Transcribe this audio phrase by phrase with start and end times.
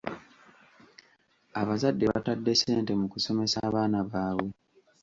[1.61, 4.49] Abazadde batadde ssente mu kusomesa abaana baabwe.